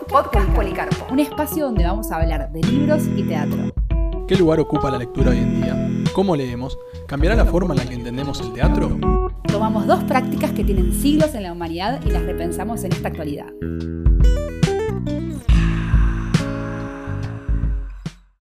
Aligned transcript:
Podcast, 0.00 0.48
Policarpo. 0.50 1.06
Un 1.12 1.20
espacio 1.20 1.66
donde 1.66 1.84
vamos 1.84 2.10
a 2.10 2.16
hablar 2.16 2.50
de 2.50 2.60
libros 2.62 3.04
y 3.16 3.22
teatro. 3.22 3.72
¿Qué 4.26 4.34
lugar 4.36 4.58
ocupa 4.58 4.90
la 4.90 4.98
lectura 4.98 5.30
hoy 5.30 5.38
en 5.38 5.62
día? 5.62 6.12
¿Cómo 6.12 6.34
leemos? 6.34 6.76
¿Cambiará 7.06 7.36
la 7.36 7.44
forma 7.44 7.74
en 7.74 7.80
la 7.80 7.86
que 7.86 7.94
entendemos 7.94 8.40
el 8.40 8.52
teatro? 8.52 8.98
Tomamos 9.46 9.86
dos 9.86 10.02
prácticas 10.04 10.52
que 10.52 10.64
tienen 10.64 10.92
siglos 10.92 11.34
en 11.34 11.44
la 11.44 11.52
humanidad 11.52 12.00
y 12.04 12.10
las 12.10 12.22
repensamos 12.22 12.82
en 12.82 12.92
esta 12.92 13.08
actualidad. 13.08 13.46